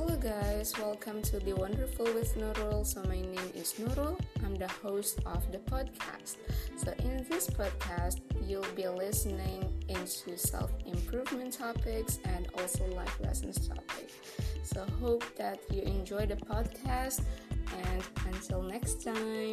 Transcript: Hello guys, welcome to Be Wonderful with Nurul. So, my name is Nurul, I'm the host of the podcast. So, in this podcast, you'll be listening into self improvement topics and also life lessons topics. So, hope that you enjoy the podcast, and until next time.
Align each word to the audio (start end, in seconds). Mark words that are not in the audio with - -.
Hello 0.00 0.16
guys, 0.16 0.72
welcome 0.78 1.20
to 1.20 1.38
Be 1.40 1.52
Wonderful 1.52 2.06
with 2.06 2.34
Nurul. 2.34 2.86
So, 2.86 3.02
my 3.02 3.20
name 3.20 3.52
is 3.54 3.74
Nurul, 3.74 4.18
I'm 4.42 4.54
the 4.54 4.66
host 4.66 5.18
of 5.26 5.52
the 5.52 5.58
podcast. 5.58 6.36
So, 6.78 6.94
in 7.00 7.26
this 7.28 7.50
podcast, 7.50 8.20
you'll 8.48 8.64
be 8.74 8.88
listening 8.88 9.62
into 9.90 10.38
self 10.38 10.70
improvement 10.86 11.52
topics 11.52 12.18
and 12.24 12.48
also 12.56 12.86
life 12.96 13.14
lessons 13.20 13.68
topics. 13.68 14.14
So, 14.62 14.86
hope 15.02 15.22
that 15.36 15.58
you 15.70 15.82
enjoy 15.82 16.24
the 16.24 16.36
podcast, 16.36 17.20
and 17.84 18.02
until 18.26 18.62
next 18.62 19.04
time. 19.04 19.49